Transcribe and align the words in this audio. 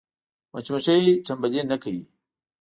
مچمچۍ 0.53 1.03
تنبلي 1.25 1.61
نه 1.69 1.77
کوي 1.83 2.01